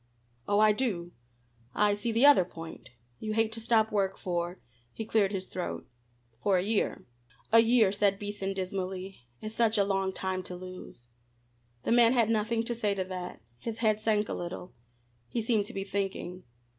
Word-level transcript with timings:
"Oh, 0.47 0.59
I 0.59 0.71
do. 0.71 1.11
I 1.75 1.93
see 1.93 2.11
the 2.11 2.25
other 2.25 2.43
point. 2.43 2.89
You 3.19 3.33
hate 3.35 3.51
to 3.51 3.59
stop 3.59 3.91
work 3.91 4.17
for," 4.17 4.57
he 4.91 5.05
cleared 5.05 5.31
his 5.31 5.47
throat 5.47 5.87
"for 6.39 6.57
a 6.57 6.63
year." 6.63 7.05
"A 7.51 7.59
year," 7.59 7.91
said 7.91 8.17
Beason 8.17 8.53
dismally, 8.53 9.19
"is 9.41 9.53
such 9.53 9.77
a 9.77 9.83
long 9.83 10.11
time 10.11 10.41
to 10.41 10.55
lose." 10.55 11.05
The 11.83 11.91
man 11.91 12.13
had 12.13 12.31
nothing 12.31 12.63
to 12.63 12.73
say 12.73 12.95
to 12.95 13.03
that. 13.03 13.43
His 13.59 13.77
head 13.77 13.99
sank 13.99 14.27
a 14.27 14.33
little. 14.33 14.73
He 15.27 15.39
seemed 15.39 15.67
to 15.67 15.73
be 15.73 15.83
thinking. 15.83 16.45